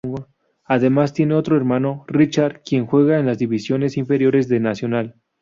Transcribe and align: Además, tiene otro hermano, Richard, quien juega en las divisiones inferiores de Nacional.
Además, 0.65 1.13
tiene 1.13 1.35
otro 1.35 1.55
hermano, 1.55 2.05
Richard, 2.07 2.63
quien 2.65 2.87
juega 2.87 3.19
en 3.19 3.27
las 3.27 3.37
divisiones 3.37 3.97
inferiores 3.97 4.47
de 4.49 4.59
Nacional. 4.59 5.17